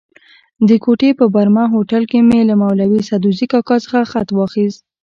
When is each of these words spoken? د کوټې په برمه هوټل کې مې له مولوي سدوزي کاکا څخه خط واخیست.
د 0.67 0.69
کوټې 0.83 1.09
په 1.19 1.25
برمه 1.35 1.63
هوټل 1.73 2.03
کې 2.11 2.19
مې 2.27 2.39
له 2.49 2.55
مولوي 2.61 3.01
سدوزي 3.09 3.45
کاکا 3.51 3.75
څخه 3.85 3.99
خط 4.11 4.29
واخیست. 4.33 4.81